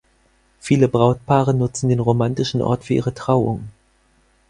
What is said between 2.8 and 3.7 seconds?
für ihre Trauung.